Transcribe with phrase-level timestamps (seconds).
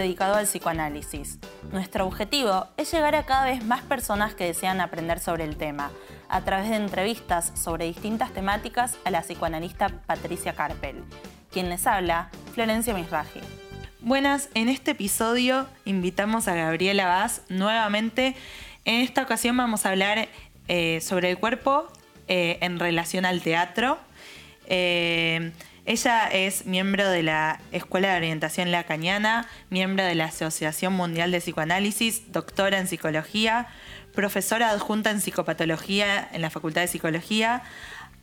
[0.00, 1.38] dedicado al psicoanálisis.
[1.70, 5.90] Nuestro objetivo es llegar a cada vez más personas que desean aprender sobre el tema,
[6.28, 11.04] a través de entrevistas sobre distintas temáticas a la psicoanalista Patricia Carpel.
[11.50, 13.40] Quien les habla, Florencia Misraji.
[14.00, 18.34] Buenas, en este episodio invitamos a Gabriela Vaz nuevamente.
[18.84, 20.28] En esta ocasión vamos a hablar
[20.68, 21.86] eh, sobre el cuerpo
[22.26, 23.98] eh, en relación al teatro.
[24.66, 25.52] Eh,
[25.90, 31.40] ella es miembro de la Escuela de Orientación Lacaniana, miembro de la Asociación Mundial de
[31.40, 33.66] Psicoanálisis, doctora en psicología,
[34.14, 37.64] profesora adjunta en psicopatología en la Facultad de Psicología,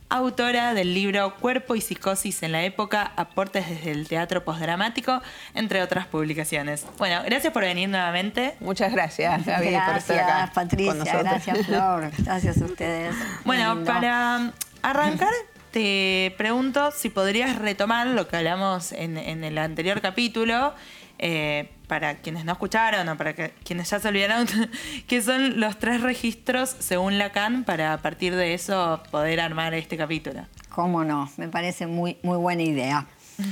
[0.08, 5.20] autora del libro Cuerpo y Psicosis en la época, aportes desde el teatro postdramático,
[5.52, 6.86] entre otras publicaciones.
[6.96, 8.56] Bueno, gracias por venir nuevamente.
[8.60, 10.52] Muchas gracias, Gaby, gracias, por estar acá.
[10.54, 12.10] Patricia, gracias, Flor.
[12.16, 13.14] Gracias a ustedes.
[13.44, 15.34] Bueno, para arrancar,
[15.78, 20.74] te pregunto si podrías retomar lo que hablamos en, el anterior capítulo.
[21.20, 24.46] Eh, para quienes no escucharon o para quienes ya se olvidaron,
[25.06, 29.96] que son los tres registros según Lacan para a partir de eso poder armar este
[29.96, 30.46] capítulo.
[30.68, 33.06] Cómo no, me parece muy, muy buena idea.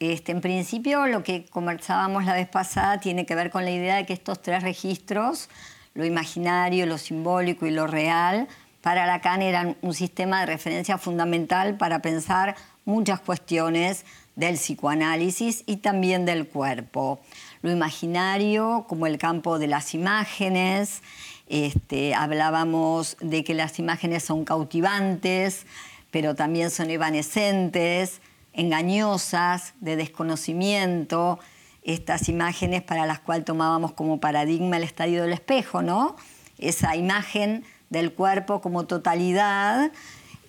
[0.00, 3.96] Este, en principio, lo que conversábamos la vez pasada tiene que ver con la idea
[3.96, 5.50] de que estos tres registros,
[5.92, 8.48] lo imaginario, lo simbólico y lo real,
[8.82, 14.04] para Lacan eran un sistema de referencia fundamental para pensar muchas cuestiones
[14.36, 17.20] del psicoanálisis y también del cuerpo.
[17.62, 21.02] Lo imaginario como el campo de las imágenes,
[21.46, 25.66] este, hablábamos de que las imágenes son cautivantes,
[26.10, 28.20] pero también son evanescentes,
[28.52, 31.38] engañosas, de desconocimiento,
[31.82, 36.16] estas imágenes para las cuales tomábamos como paradigma el estadio del espejo, ¿no?
[36.58, 39.92] Esa imagen del cuerpo como totalidad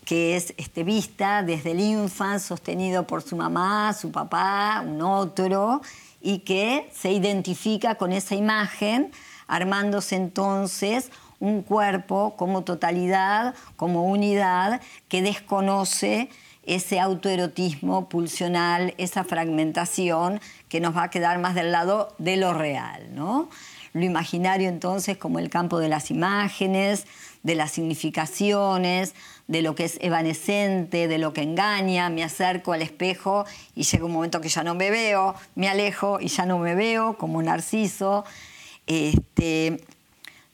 [0.05, 5.81] que es este, vista desde el infant, sostenido por su mamá, su papá, un otro,
[6.21, 9.11] y que se identifica con esa imagen,
[9.47, 16.29] armándose entonces un cuerpo como totalidad, como unidad, que desconoce
[16.63, 20.39] ese autoerotismo pulsional, esa fragmentación
[20.69, 23.15] que nos va a quedar más del lado de lo real.
[23.15, 23.49] ¿no?
[23.93, 27.05] Lo imaginario entonces como el campo de las imágenes,
[27.43, 29.13] de las significaciones,
[29.47, 34.05] de lo que es evanescente, de lo que engaña, me acerco al espejo y llega
[34.05, 37.41] un momento que ya no me veo, me alejo y ya no me veo, como
[37.41, 38.23] Narciso.
[38.87, 39.83] Este,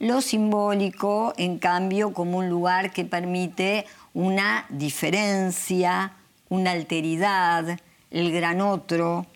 [0.00, 3.84] lo simbólico, en cambio, como un lugar que permite
[4.14, 6.12] una diferencia,
[6.48, 7.78] una alteridad,
[8.10, 9.26] el gran otro,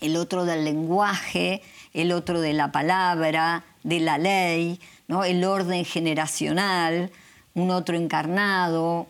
[0.00, 1.62] el otro del lenguaje,
[1.94, 4.80] el otro de la palabra, de la ley,
[5.26, 7.10] el orden generacional,
[7.54, 9.06] un otro encarnado,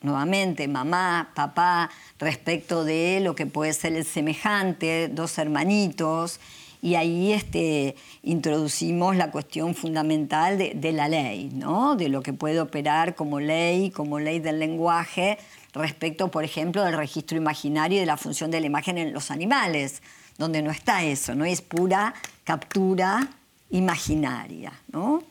[0.00, 6.40] nuevamente mamá, papá, respecto de lo que puede ser el semejante, dos hermanitos,
[6.80, 7.94] y ahí este,
[8.24, 11.94] introducimos la cuestión fundamental de, la ley, ¿no?
[11.94, 15.38] de lo que puede operar como ley, como ley del lenguaje,
[15.72, 19.30] respecto, por ejemplo, del registro imaginario y de la función de la imagen en los
[19.30, 20.02] animales,
[20.38, 23.28] donde no está eso, no es pura captura
[23.70, 24.72] imaginaria.
[24.92, 25.22] ¿no?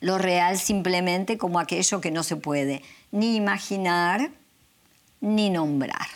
[0.00, 4.30] lo real simplemente como aquello que no se puede ni imaginar
[5.20, 6.06] ni nombrar.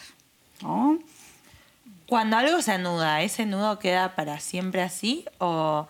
[2.07, 5.89] Cuando algo se anuda, ¿ese nudo queda para siempre así o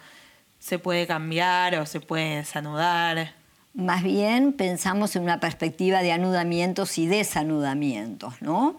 [0.59, 3.34] se puede cambiar o se puede desanudar?
[3.75, 8.79] Más bien pensamos en una perspectiva de anudamientos y desanudamientos, ¿no?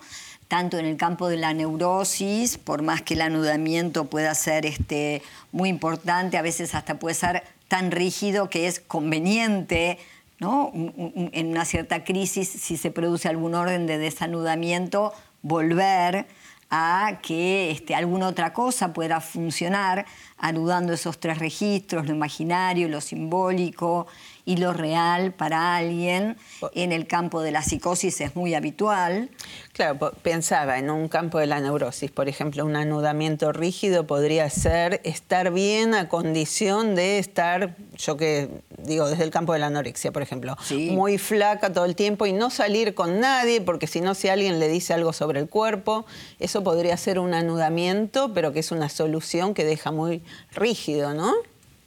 [0.53, 5.23] Tanto en el campo de la neurosis, por más que el anudamiento pueda ser este,
[5.51, 9.97] muy importante, a veces hasta puede ser tan rígido que es conveniente
[10.37, 10.71] ¿no?
[10.75, 16.27] en una cierta crisis, si se produce algún orden de desanudamiento, volver
[16.69, 20.05] a que este, alguna otra cosa pueda funcionar,
[20.37, 24.05] anudando esos tres registros, lo imaginario, lo simbólico
[24.45, 26.37] y lo real para alguien.
[26.73, 29.29] En el campo de la psicosis es muy habitual.
[29.73, 35.01] Claro, pensaba en un campo de la neurosis, por ejemplo, un anudamiento rígido podría ser
[35.03, 40.11] estar bien a condición de estar, yo que digo, desde el campo de la anorexia,
[40.11, 40.55] por ejemplo,
[40.91, 44.59] muy flaca todo el tiempo y no salir con nadie, porque si no, si alguien
[44.59, 46.05] le dice algo sobre el cuerpo,
[46.39, 51.33] eso podría ser un anudamiento, pero que es una solución que deja muy rígido, ¿no?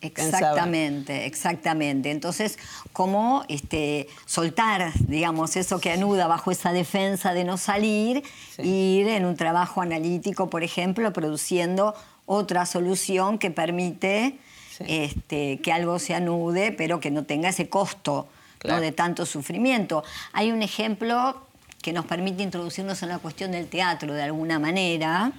[0.06, 2.10] Exactamente, exactamente.
[2.10, 2.58] Entonces,
[2.92, 8.22] ¿cómo este, soltar, digamos, eso que anuda bajo esa defensa de no salir,
[8.58, 11.94] ir en un trabajo analítico, por ejemplo, produciendo
[12.26, 14.38] otra solución que permite
[14.80, 18.28] este, que algo se anude, pero que no tenga ese costo
[18.62, 20.02] de tanto sufrimiento.
[20.32, 21.46] Hay un ejemplo
[21.82, 25.32] que nos permite introducirnos en la cuestión del teatro de alguna manera,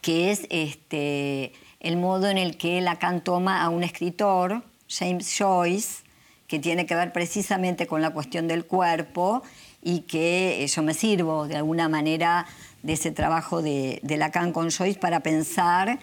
[0.00, 1.52] que es este,
[1.84, 6.02] el modo en el que Lacan toma a un escritor, James Joyce,
[6.48, 9.42] que tiene que ver precisamente con la cuestión del cuerpo
[9.82, 12.46] y que eh, yo me sirvo de alguna manera
[12.82, 15.98] de ese trabajo de, Lacan con Joyce para pensar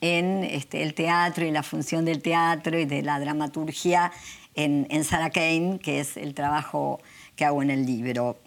[0.00, 4.12] en este, el teatro y la función del teatro y de la dramaturgia
[4.54, 7.00] en, Sarah Kane, que es el trabajo
[7.34, 8.38] que hago en el libro.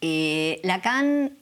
[0.00, 1.37] Eh, Lacan,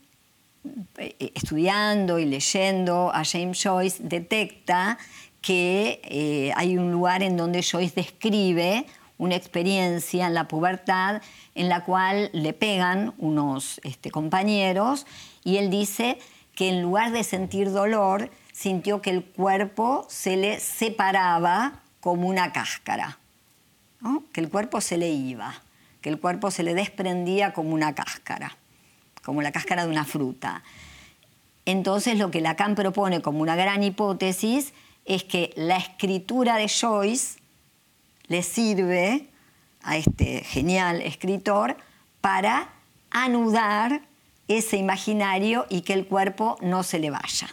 [1.18, 4.98] estudiando y leyendo a James Joyce, detecta
[5.40, 8.86] que eh, hay un lugar en donde Joyce describe
[9.18, 11.22] una experiencia en la pubertad
[11.54, 15.06] en la cual le pegan unos este, compañeros
[15.44, 16.18] y él dice
[16.54, 22.52] que en lugar de sentir dolor, sintió que el cuerpo se le separaba como una
[22.52, 23.18] cáscara
[24.32, 25.62] que el cuerpo se le iba,
[26.00, 28.56] que el cuerpo se le desprendía como una cáscara,
[29.26, 30.62] como la cáscara de una fruta.
[31.64, 34.72] Entonces lo que Lacan propone como una gran hipótesis
[35.04, 37.40] es que la escritura de Joyce
[38.28, 39.26] le sirve
[39.82, 41.76] a este genial escritor
[42.20, 42.70] para
[43.10, 44.02] anudar
[44.46, 47.48] ese imaginario y que el cuerpo no se le vaya,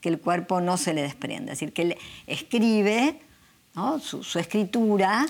[0.00, 1.52] que el cuerpo no se le desprenda.
[1.52, 1.96] Es decir, que él
[2.26, 3.20] escribe
[4.00, 5.26] su escritura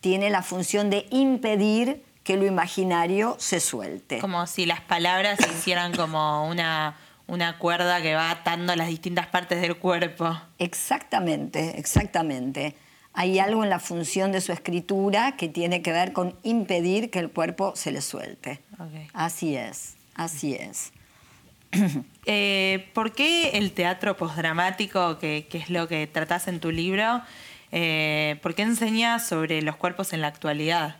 [0.00, 4.18] tiene la función de impedir que lo imaginario se suelte.
[4.18, 6.96] Como si las palabras hicieran como una,
[7.28, 10.36] una cuerda que va atando las distintas partes del cuerpo.
[10.58, 12.74] Exactamente, exactamente.
[13.12, 17.20] Hay algo en la función de su escritura que tiene que ver con impedir que
[17.20, 18.60] el cuerpo se le suelte.
[19.12, 20.92] Así es, así es.
[22.28, 27.22] Eh, ¿Por qué el teatro postdramático, que, que, es lo que tratás en tu libro,
[27.70, 30.96] eh, ¿Por qué enseña sobre los cuerpos en la actualidad?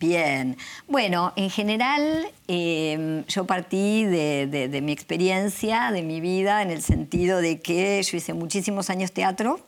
[0.00, 0.56] Bien,
[0.86, 7.40] bueno, en general em, yo partí de, mi experiencia, de mi vida, en el sentido
[7.40, 9.58] de que yo hice muchísimos años teatro,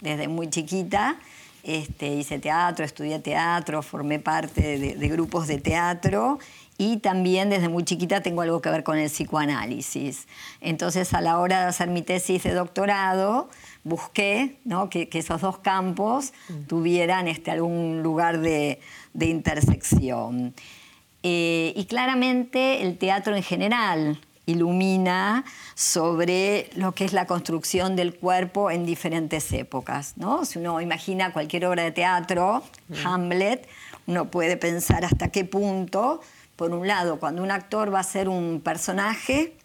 [0.00, 1.16] desde muy chiquita,
[1.62, 6.40] este, hice teatro, estudié teatro, formé parte de, grupos de teatro
[6.82, 10.26] y también desde muy chiquita tengo algo que ver con el psicoanálisis.
[10.60, 13.48] Entonces a la hora de hacer mi tesis de doctorado,
[13.84, 14.58] busqué
[14.90, 16.62] que, esos dos campos mm.
[16.66, 18.80] tuvieran este, algún lugar de,
[19.14, 20.54] intersección.
[21.22, 25.44] Eh, y claramente el teatro en general ilumina
[25.76, 30.14] sobre lo que es la construcción del cuerpo en diferentes épocas.
[30.16, 30.44] ¿no?
[30.44, 33.06] Si uno imagina cualquier obra de teatro, mm.
[33.06, 33.68] Hamlet,
[34.08, 36.20] uno puede pensar hasta qué punto,
[36.56, 39.56] por un lado, cuando un actor va a ser un personaje,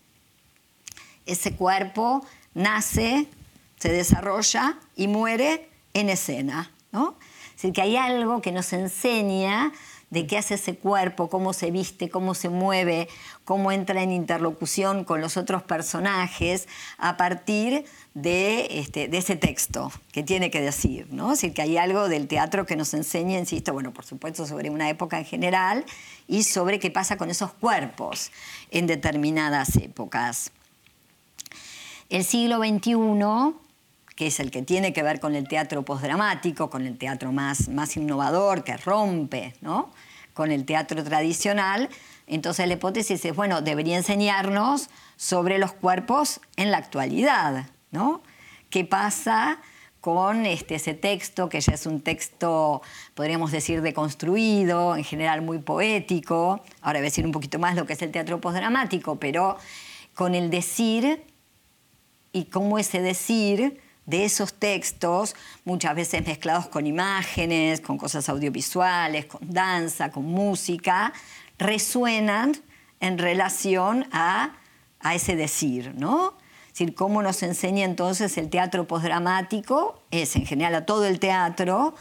[1.25, 3.27] ese cuerpo nace
[3.79, 6.71] se desarrolla y muere en escena.
[6.91, 7.15] ¿no?
[7.49, 9.71] Es decir, que hay algo que nos enseña
[10.09, 13.09] de qué hace ese cuerpo, cómo se viste, cómo se mueve,
[13.43, 16.67] cómo entra en interlocución con los otros personajes
[16.97, 17.85] a partir
[18.17, 21.05] de, este, ese texto que tiene que decir.
[21.05, 24.89] decir, que hay algo del teatro que nos enseña, insisto, bueno, por supuesto sobre una
[24.89, 25.85] época en general
[26.27, 28.31] y sobre qué pasa con esos cuerpos
[28.71, 30.51] en determinadas épocas.
[32.09, 33.55] El siglo XXI
[34.15, 37.69] que es el que tiene que ver con el teatro postdramático, con el teatro más,
[37.69, 39.91] más innovador, que rompe ¿no?
[40.33, 41.87] con el teatro tradicional.
[42.25, 48.21] Entonces la hipótesis es, bueno, debería enseñarnos sobre los cuerpos en la actualidad, ¿no?
[48.69, 49.59] ¿Qué pasa
[50.01, 52.81] con este, ese texto, que ya es un texto,
[53.13, 56.61] podríamos decir, deconstruido, en general muy poético?
[56.81, 59.57] Ahora voy a decir un poquito más lo que es el teatro postdramático, pero
[60.13, 61.23] con el decir
[62.31, 69.25] y cómo ese decir de esos textos, muchas veces mezclados con imágenes, con cosas audiovisuales,
[69.25, 71.11] con danza, con música,
[71.57, 72.53] resuenan
[73.01, 74.55] en relación a,
[75.13, 76.37] ese decir, ¿no?
[76.77, 81.95] Decir, cómo nos enseña entonces el teatro postdramático, es en general a todo el teatro,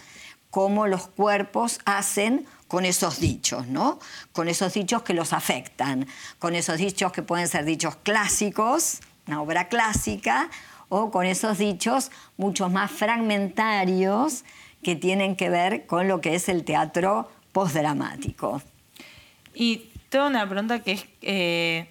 [0.51, 3.99] cómo los cuerpos hacen con esos dichos, ¿no?
[4.33, 6.07] Con esos dichos que los afectan,
[6.39, 10.51] con esos dichos que pueden ser dichos clásicos, una obra clásica,
[10.91, 14.45] o con esos dichos mucho más fragmentarios
[14.83, 18.61] que tienen que ver con lo que es el teatro postdramático.
[19.55, 21.89] Y tengo una pregunta que es, eh,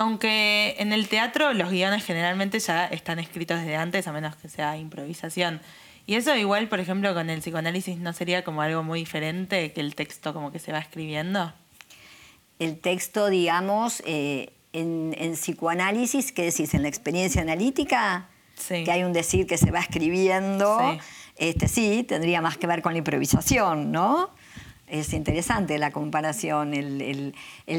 [0.00, 4.48] aunque en el teatro los guiones generalmente ya están escritos desde antes, a menos que
[4.48, 5.60] sea improvisación,
[6.06, 9.80] y eso igual, por ejemplo, con el psicoanálisis no sería como algo muy diferente que
[9.82, 11.52] el texto como que se va escribiendo.
[12.58, 16.72] El texto, digamos, eh, en, psicoanálisis, ¿qué decís?
[16.72, 18.26] En la experiencia analítica,
[18.68, 20.98] que hay un decir que se va escribiendo, sí.
[21.36, 24.30] Este, sí, tendría más que ver con la improvisación, ¿no?
[24.90, 26.74] Es interesante la comparación.
[26.74, 27.34] El,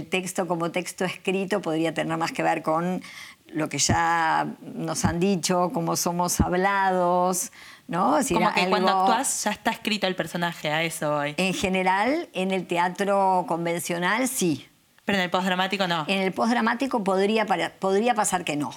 [0.09, 3.03] texto como texto escrito podría tener más que ver con
[3.47, 7.51] lo que ya nos han dicho, cómo somos hablados,
[7.87, 8.17] ¿no?
[8.31, 11.33] como que cuando actúas ya está escrito el personaje, a eso hoy.
[11.35, 14.67] En general, en el teatro convencional sí.
[15.03, 16.05] Pero en el postdramático no.
[16.07, 17.45] En el postdramático podría,
[17.79, 18.71] podría pasar que no.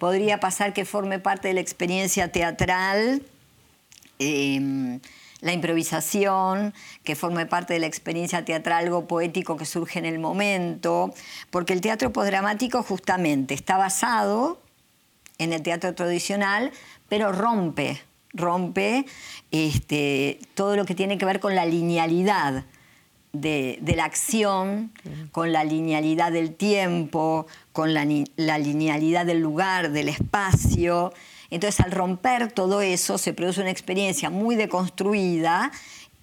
[0.00, 3.22] Podría pasar que forme parte de la experiencia teatral.
[4.18, 4.98] Em,
[5.42, 6.72] la improvisación,
[7.04, 11.12] que forme parte de la experiencia teatral, algo poético que surge en el momento,
[11.50, 14.62] porque el teatro postdramático justamente está basado
[15.38, 16.70] en el teatro tradicional,
[17.08, 18.00] pero rompe,
[18.32, 19.04] rompe
[19.50, 22.64] este, todo lo que tiene que ver con la linealidad
[23.32, 24.92] de, la acción,
[25.32, 28.06] con la linealidad del tiempo, con la,
[28.36, 31.12] la linealidad del lugar, del espacio.
[31.52, 35.70] Entonces, al romper todo eso, se produce una experiencia muy deconstruida,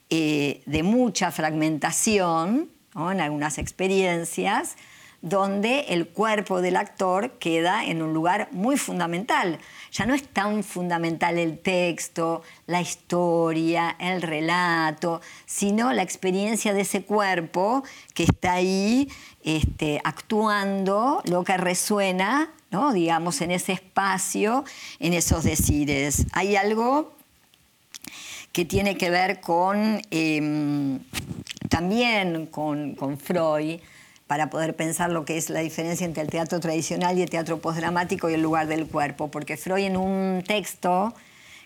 [0.10, 4.76] eh, de mucha fragmentación, en algunas experiencias,
[5.22, 9.60] donde el cuerpo del actor queda en un lugar muy fundamental.
[9.92, 16.82] Ya no es tan fundamental el texto, la historia, el relato, sino la experiencia de
[16.82, 17.84] ese cuerpo
[18.16, 19.12] que está ahí
[19.44, 22.94] este, actuando, lo que resuena ¿no?
[22.94, 24.64] digamos, en ese espacio,
[25.00, 26.26] en esos decires.
[26.34, 27.14] Hay algo
[28.52, 31.00] que tiene que ver con em,
[31.70, 33.80] también con, Freud,
[34.28, 37.60] para poder pensar lo que es la diferencia entre el teatro tradicional y el teatro
[37.60, 41.14] postdramático y el lugar del cuerpo, porque Freud en un texto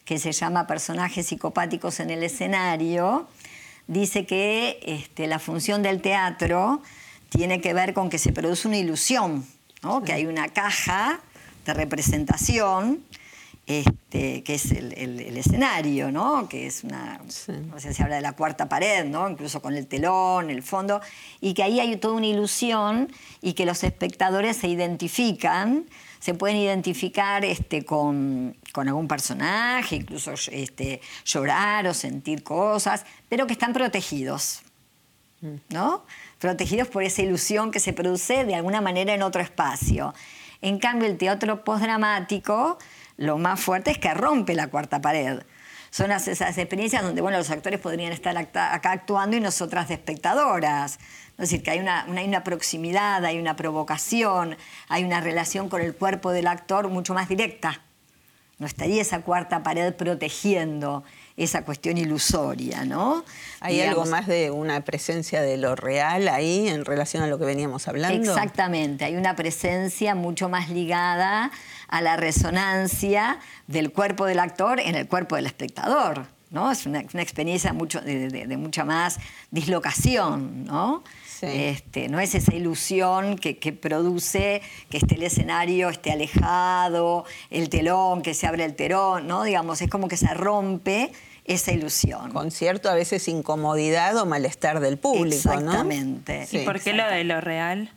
[0.05, 3.27] que se llama Personajes psicopáticos en el escenario,
[3.87, 6.81] dice que este, la función del teatro
[7.29, 9.45] tiene que ver con que se produce una ilusión,
[10.05, 11.19] que hay una caja
[11.65, 13.03] de representación,
[13.65, 16.47] este, que es el, escenario, ¿no?
[16.47, 19.29] que es una, no sé, se habla de la cuarta pared, ¿no?
[19.29, 21.01] incluso con el telón, el fondo,
[21.41, 23.11] y que ahí hay toda una ilusión
[23.41, 25.85] y que los espectadores se identifican,
[26.19, 33.47] se pueden identificar este, con, con algún personaje, incluso este, llorar o sentir cosas, pero
[33.47, 34.63] que están protegidos.
[35.43, 35.55] Mm.
[35.69, 36.05] ¿no?
[36.43, 40.13] Protegidos por esa ilusión que se produce de alguna manera en otro espacio.
[40.61, 42.77] En cambio, el teatro postdramático,
[43.15, 45.43] lo más fuerte es que rompe la cuarta pared.
[45.89, 50.99] Son esas experiencias donde bueno, los actores podrían estar acá actuando y nosotras de espectadoras.
[51.37, 54.57] Es decir, que hay una, hay una proximidad, hay una provocación,
[54.89, 57.79] hay una relación con el cuerpo del actor mucho más directa.
[58.59, 63.23] No estaría esa cuarta pared protegiendo esa cuestión ilusoria, ¿no?
[63.59, 67.45] ¿Hay algo más de una presencia de lo real ahí en relación a lo que
[67.45, 68.31] veníamos hablando?
[68.31, 71.51] Exactamente, hay una presencia mucho más ligada
[71.87, 76.27] a la resonancia del cuerpo del actor en el cuerpo del espectador.
[76.53, 76.71] ¿No?
[76.71, 79.19] Es una, experiencia mucho, de, mucha más
[79.51, 81.03] dislocación, ¿no?
[81.41, 87.67] Este, no es esa ilusión que, que, produce que esté el escenario esté alejado, el
[87.67, 89.43] telón, que se abre el telón, ¿no?
[89.43, 91.11] Digamos, es como que se rompe
[91.43, 92.31] esa ilusión.
[92.31, 96.47] Con cierto a veces incomodidad o malestar del público, Exactamente.
[96.51, 97.91] ¿Y por qué lo de lo real?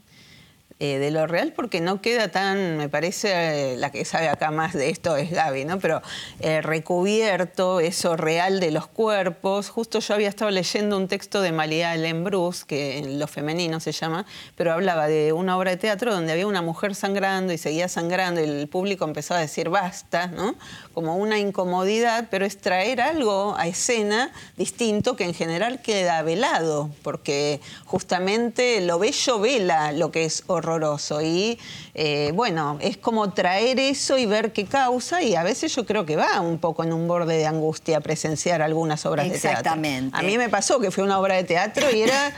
[0.78, 4.50] Eh, de lo real porque no queda tan, me parece, eh, la que sabe acá
[4.50, 5.78] más de esto es Gaby, ¿no?
[5.78, 6.02] Pero
[6.40, 9.70] eh, recubierto eso real de los cuerpos.
[9.70, 13.92] Justo yo había estado leyendo un texto de María Lembrus, que en lo femenino se
[13.92, 17.88] llama, pero hablaba de una obra de teatro donde había una mujer sangrando y seguía
[17.88, 20.56] sangrando y el público empezó a decir basta, ¿no?
[20.92, 26.90] Como una incomodidad, pero es traer algo a escena distinto que en general queda velado,
[27.02, 31.22] porque justamente lo bello vela lo que es horror horroroso.
[31.22, 31.58] Y
[31.94, 36.04] eh, bueno, es como traer eso y ver qué causa, y a veces yo creo
[36.04, 39.50] que va un poco en un borde de angustia presenciar algunas obras de teatro.
[39.50, 40.16] Exactamente.
[40.16, 42.32] A mí me pasó que fue una obra de teatro y era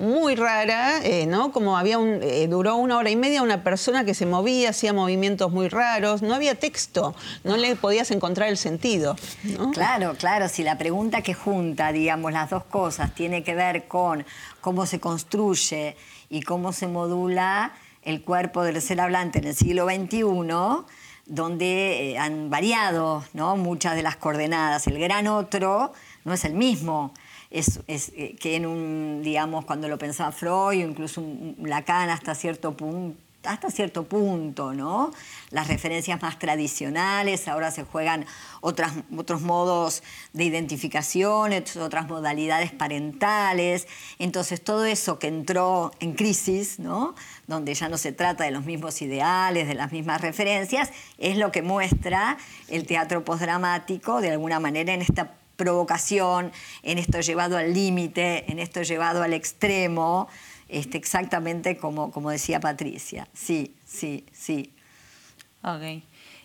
[0.00, 1.52] muy rara, eh, ¿no?
[1.52, 4.94] Como había un, eh, duró una hora y media una persona que se movía, hacía
[4.94, 9.14] movimientos muy raros, no había texto, no le podías encontrar el sentido.
[9.74, 14.24] Claro, claro, si la pregunta que junta, digamos, las dos cosas tiene que ver con
[14.60, 15.96] cómo se construye
[16.28, 20.24] y cómo se modula el cuerpo del ser hablante en el siglo XXI,
[21.26, 23.56] donde eh, han variado ¿no?
[23.56, 24.86] muchas de las coordenadas.
[24.86, 25.92] El gran otro
[26.24, 27.12] no es el mismo.
[27.50, 31.22] Es, eh, que en un, digamos, cuando lo pensaba Freud o incluso
[31.58, 35.12] Lacan hasta cierto punto, hasta cierto punto, ¿no?
[35.50, 38.26] Las referencias más tradicionales, ahora se juegan
[38.60, 43.86] otras, otros modos de identificación, otras modalidades parentales.
[44.18, 47.14] Entonces, todo eso que entró en crisis, ¿no?
[47.46, 51.50] Donde ya no se trata de los mismos ideales, de las mismas referencias, es lo
[51.50, 52.36] que muestra
[52.68, 58.58] el teatro postdramático, de alguna manera, en esta provocación, en esto llevado al límite, en
[58.58, 60.26] esto llevado al extremo,
[60.70, 63.28] este, exactamente como, como decía Patricia.
[63.32, 64.72] Sí, sí, sí.
[65.62, 66.02] Ok.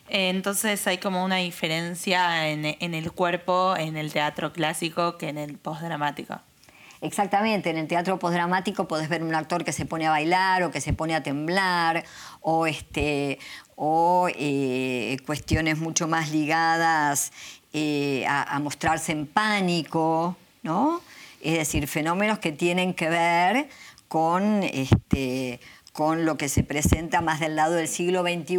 [0.07, 5.37] Entonces hay como una diferencia en, en el cuerpo en el teatro clásico que en
[5.37, 6.39] el postdramático.
[7.01, 10.71] Exactamente, en el teatro postdramático podés ver un actor que se pone a bailar o
[10.71, 12.03] que se pone a temblar
[12.41, 13.37] o, este,
[13.75, 17.31] o eh, cuestiones mucho más ligadas
[17.73, 21.01] eh, a, mostrarse en pánico, ¿no?
[21.41, 23.69] Es decir, fenómenos que tienen que ver
[24.07, 25.59] con, este,
[25.93, 28.57] con lo que se presenta más del lado del siglo XXI,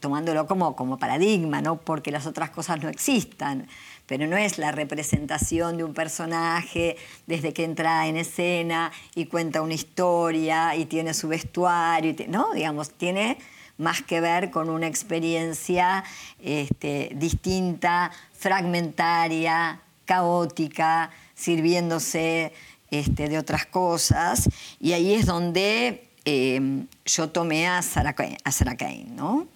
[0.00, 1.80] tomándolo como, como paradigma, ¿no?
[1.80, 3.68] porque las otras cosas no existan
[4.12, 9.62] pero no es la representación de un personaje desde que entra en escena y cuenta
[9.62, 13.38] una historia y tiene su vestuario, no, digamos, tiene
[13.78, 16.04] más que ver con una experiencia
[16.42, 22.52] este, distinta, fragmentaria, caótica, sirviéndose
[22.92, 24.48] este, de otras cosas.
[24.78, 29.48] Y ahí es donde eh, yo tomé a Sarah, a Sarah Kane, ¿no?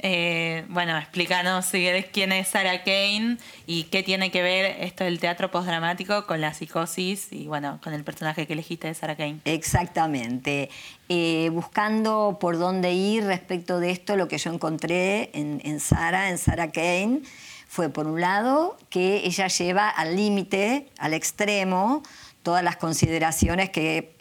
[0.00, 3.36] Eh, bueno, explícanos si querés quién es Sarah Kane
[3.66, 7.92] y qué tiene que ver esto del teatro postdramático con la psicosis y bueno, con
[7.92, 9.40] el personaje que elegiste de Sarah Kane.
[9.44, 10.70] Exactamente.
[11.08, 16.30] Eh, buscando por dónde ir respecto de esto, lo que yo encontré en, en Sarah,
[16.30, 17.22] en Sarah Kane,
[17.68, 22.02] fue por un lado que ella lleva al límite, al extremo,
[22.42, 24.16] todas las consideraciones que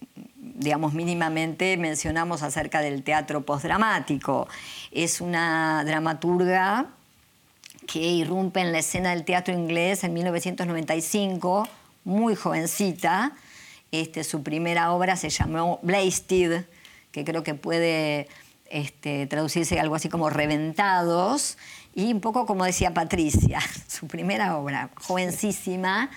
[0.57, 4.47] digamos, mínimamente mencionamos acerca del teatro postdramático.
[4.91, 6.87] Es una dramaturga
[7.85, 11.67] que irrumpe en la escena del teatro inglés en 1995,
[12.03, 13.33] muy jovencita.
[13.91, 16.65] Este, su primera obra se llamó Blasted,
[17.11, 18.27] que creo que puede
[18.69, 21.57] este, traducirse algo así como Reventados,
[21.97, 26.11] y un poco como decía Patricia, su primera obra, jovencísima,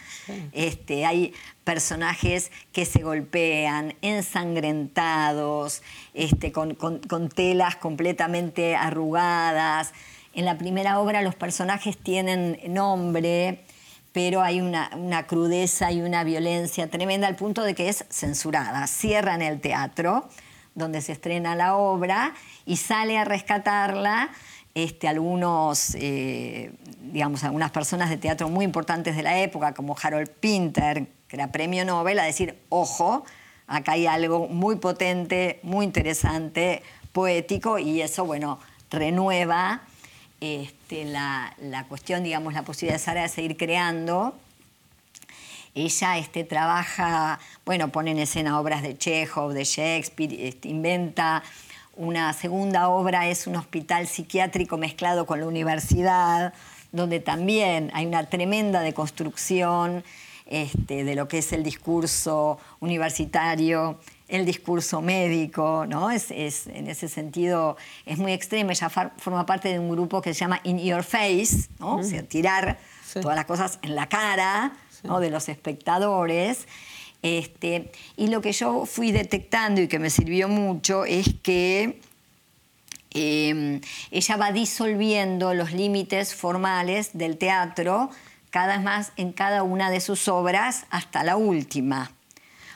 [0.53, 1.33] este, hay
[1.65, 5.83] personajes que se golpean, ensangrentados,
[6.13, 6.77] este, con,
[7.35, 9.95] telas completamente arrugadas.
[10.35, 13.65] En la primera obra los personajes tienen nombre,
[14.13, 18.87] pero hay una, una, crudeza y una violencia tremenda al punto de que es censurada.
[18.87, 20.29] Cierran el teatro
[20.75, 22.35] donde se estrena la obra
[22.67, 24.31] y sale a rescatarla
[24.75, 30.31] este, algunos, eh, digamos, algunas personas de teatro muy importantes de la época, como Harold
[30.31, 33.25] Pinter, que era premio Nobel, a decir, ojo,
[33.67, 39.83] acá hay algo muy potente, muy interesante, poético, y eso, bueno, renueva
[40.41, 41.55] este, la,
[41.89, 44.35] cuestión, digamos, la posibilidad de Sara de seguir creando.
[45.75, 51.43] Ella este, trabaja, bueno, pone en escena obras de Chekhov, de Shakespeare, este, inventa
[52.01, 56.55] una segunda obra es un hospital psiquiátrico mezclado con la universidad,
[56.93, 60.03] donde también hay una tremenda deconstrucción
[60.47, 66.11] este, de lo que es el discurso universitario, el discurso médico, ¿no?
[66.11, 68.71] Es, en ese sentido es muy extremo.
[68.71, 71.97] Ella forma parte de un grupo que se llama In Your Face, ¿no?
[71.97, 72.79] o sea, tirar
[73.21, 75.21] todas las cosas en la cara ¿no?
[75.21, 76.67] de los espectadores.
[77.23, 82.01] Este, y lo que yo fui detectando y que me sirvió mucho es que
[83.11, 88.11] em, ella va disolviendo los límites formales del teatro
[88.51, 92.11] cada vez más en cada una de sus obras hasta la última.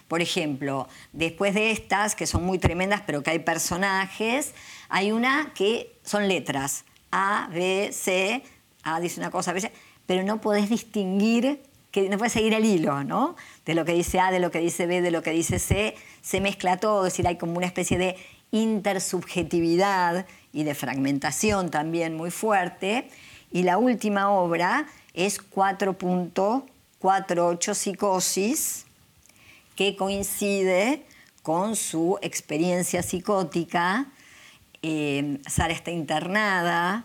[0.09, 4.55] Por ejemplo, después de estas, que son muy tremendas, pero que hay personajes,
[4.89, 6.85] hay una que son letras.
[7.11, 8.43] A, B, C,
[8.83, 9.73] A dice una cosa, B,
[10.07, 11.63] pero no podés distinguir
[11.95, 13.37] que no puede seguir el hilo, ¿no?
[13.65, 15.95] De lo que dice A, de lo que dice B, de lo que dice C,
[16.23, 18.17] se mezcla todo, es decir, hay como una especie de
[18.51, 23.09] intersubjetividad y de fragmentación también muy fuerte.
[23.53, 28.87] Y la última obra es 4.48 Psicosis,
[29.77, 31.07] que coincide
[31.45, 34.07] con su experiencia psicótica.
[34.83, 37.05] Eh, Sara está internada,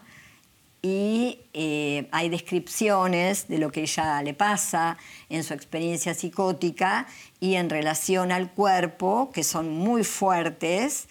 [0.81, 4.97] y eh, hay descripciones de lo que ella le pasa
[5.29, 7.07] en su experiencia psicótica
[7.39, 11.07] y en relación al cuerpo que son muy fuertes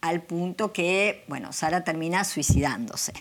[0.00, 3.12] al punto que, bueno, Sara termina suicidándose.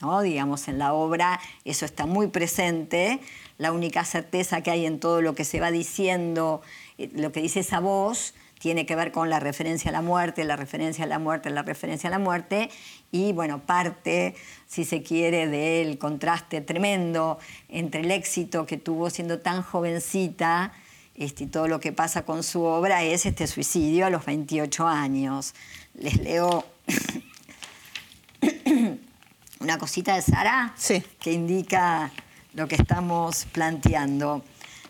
[0.00, 0.20] ¿no?
[0.20, 3.20] Digamos, en la obra eso está muy presente,
[3.58, 6.62] la única certeza que hay en todo lo que se va diciendo,
[6.98, 8.34] eh, lo que dice esa voz,
[8.64, 11.60] tiene que ver con la referencia a la muerte, la referencia a la muerte, la
[11.60, 12.70] referencia a la muerte,
[13.12, 14.34] y bueno, parte,
[14.66, 20.72] si se quiere, del contraste tremendo entre el éxito que tuvo siendo tan jovencita
[21.14, 24.88] este, y todo lo que pasa con su obra es este suicidio a los 28
[24.88, 25.52] años.
[25.92, 26.64] Les leo
[29.60, 31.04] una cosita de Sara sí.
[31.20, 32.10] que indica
[32.54, 34.42] lo que estamos planteando.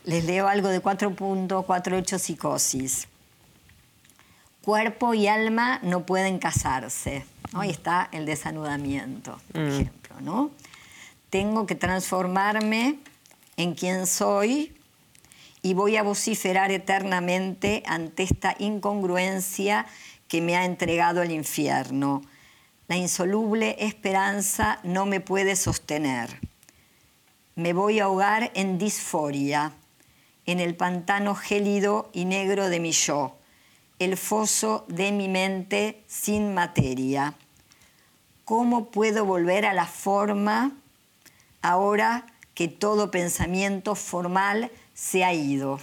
[0.05, 3.09] Les leo algo de 4.48 psicosis.
[4.65, 7.25] Cuerpo y alma no pueden casarse.
[7.53, 9.69] Ahí está el desanudamiento, por Mm.
[9.69, 10.51] ejemplo, ¿no?
[11.29, 12.99] Tengo que transformarme
[13.59, 14.75] en quien soy
[15.63, 19.85] y voy a vociferar eternamente ante esta incongruencia
[20.29, 22.23] que me ha entregado el infierno.
[22.89, 26.41] La insoluble esperanza no me puede sostener.
[27.55, 29.73] Me voy a ahogar en disforia,
[30.47, 33.37] en el pantano gélido y negro de mi yo,
[33.99, 37.35] el foso de mi mente sin materia.
[38.45, 40.73] ¿Cómo puedo volver a la forma
[41.63, 45.81] ahora que todo pensamiento formal se ha ido?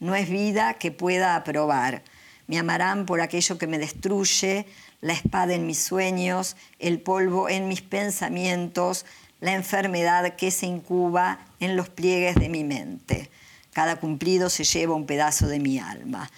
[0.00, 2.02] No es vida que pueda aprobar.
[2.46, 4.66] Me amarán por aquello que me destruye,
[5.00, 9.04] la espada en mis sueños, el polvo en mis pensamientos,
[9.40, 13.30] la enfermedad que se incuba en los pliegues de mi mente.
[13.72, 16.30] Cada cumplido se lleva un pedazo de mi alma.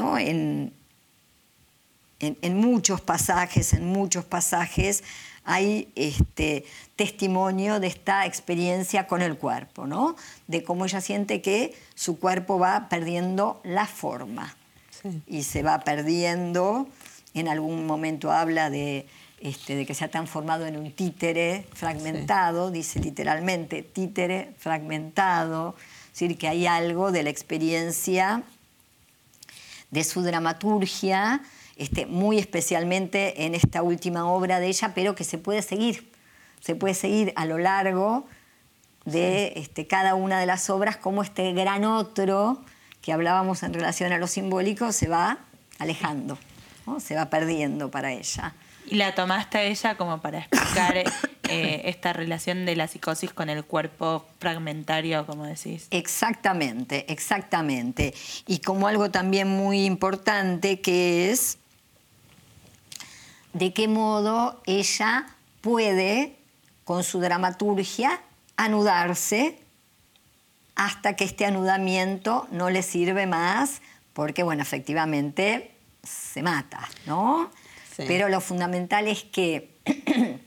[0.00, 0.16] ¿No?
[0.16, 0.72] En,
[2.20, 5.04] en, en muchos pasajes, en muchos pasajes
[5.44, 6.64] hay este,
[6.96, 10.16] testimonio de esta experiencia con el cuerpo, ¿no?
[10.46, 14.56] De cómo ella siente que su cuerpo va perdiendo la forma
[15.02, 15.22] Sí.
[15.26, 16.86] y se va perdiendo.
[17.32, 19.06] En algún momento habla de,
[19.40, 25.74] este, de que se ha transformado en un títere fragmentado, dice literalmente títere fragmentado,
[26.12, 28.42] es decir, que hay algo de la experiencia
[29.90, 31.42] de su dramaturgia,
[31.76, 36.10] este, muy especialmente en esta última obra de ella, pero que se puede seguir,
[36.60, 38.26] se puede seguir a lo largo
[39.04, 42.62] de este, cada una de las obras, como este gran otro
[43.00, 45.38] que hablábamos en relación a lo simbólico se va
[45.78, 46.38] alejando,
[46.86, 47.00] ¿no?
[47.00, 48.54] se va perdiendo para ella.
[48.86, 51.04] Y la tomaste a ella como para explicar
[51.50, 55.86] eh, esta relación de la psicosis con el cuerpo fragmentario, como decís.
[55.90, 58.14] Exactamente, exactamente.
[58.46, 61.58] Y como algo también muy importante que es
[63.52, 65.26] de qué modo ella
[65.60, 66.36] puede,
[66.84, 68.20] con su dramaturgia,
[68.56, 69.58] anudarse
[70.74, 73.82] hasta que este anudamiento no le sirve más,
[74.12, 77.50] porque, bueno, efectivamente se mata, ¿no?
[77.96, 78.04] Sí.
[78.06, 79.70] Pero lo fundamental es que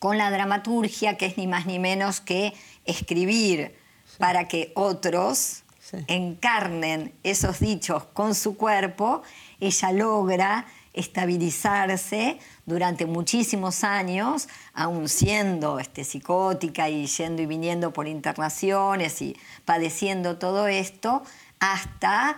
[0.00, 2.52] con la dramaturgia, que es ni más ni menos que
[2.84, 3.76] escribir
[4.18, 5.96] para que otros Sí.
[6.06, 9.22] encarnen esos dichos con su cuerpo,
[9.58, 18.06] ella logra estabilizarse durante muchísimos años, aún siendo este, psicótica y yendo y viniendo por
[18.06, 21.22] internaciones y padeciendo todo esto,
[21.58, 22.36] hasta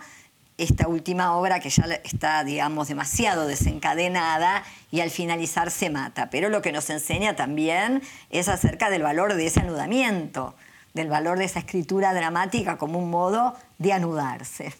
[0.63, 6.29] esta última obra que ya está, digamos, demasiado desencadenada y al finalizar se mata.
[6.29, 10.55] Pero lo que nos enseña también es acerca del valor de ese anudamiento,
[10.93, 14.73] del valor de esa escritura dramática como un modo de anudarse.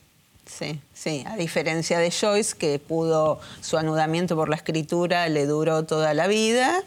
[0.46, 5.86] Sí, sí, a diferencia de Joyce, que pudo, su anudamiento por la escritura le duró
[5.86, 6.84] toda la vida.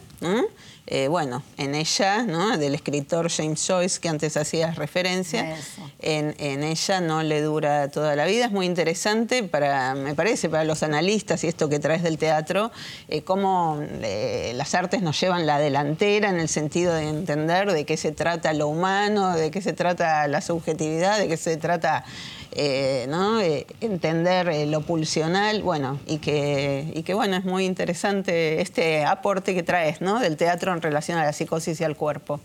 [0.87, 2.57] Eh, bueno, en ella, ¿no?
[2.59, 5.57] del escritor James Joyce, que antes hacías referencia,
[6.01, 8.47] en ella no le dura toda la vida.
[8.47, 12.71] Es muy interesante, para, me parece, para los analistas y esto que traes del teatro,
[13.09, 17.85] eh, cómo eh, las artes nos llevan la delantera en el sentido de entender de
[17.85, 22.05] qué se trata lo humano, de qué se trata la subjetividad, de qué se trata
[22.53, 23.41] eh, ¿no?
[23.41, 29.05] Eh, entender eh, lo pulsional, bueno, y que, y que bueno, es muy interesante este
[29.05, 30.19] aporte que traes, ¿no?
[30.21, 32.41] Del teatro en relación a la psicosis y al cuerpo.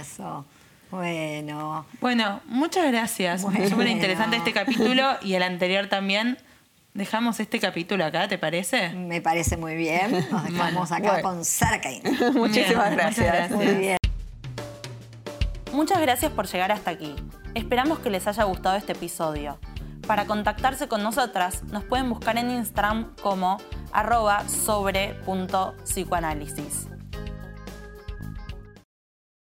[0.00, 0.44] Eso.
[0.90, 1.86] Bueno.
[2.00, 3.42] Bueno, muchas gracias.
[3.42, 3.68] Bueno.
[3.68, 6.38] Súper interesante este capítulo y el anterior también.
[6.94, 8.88] Dejamos este capítulo acá, ¿te parece?
[8.90, 10.26] Me parece muy bien.
[10.32, 11.22] Nos dejamos acá Bueno.
[11.22, 12.02] con Sarkain.
[12.34, 13.26] Muchísimas Bien, gracias.
[13.26, 13.50] gracias.
[13.52, 13.99] Muy bien.
[15.72, 17.14] Muchas gracias por llegar hasta aquí.
[17.54, 19.58] Esperamos que les haya gustado este episodio.
[20.06, 23.58] Para contactarse con nosotras, nos pueden buscar en Instagram como
[23.92, 26.88] arroba sobre punto psicoanálisis.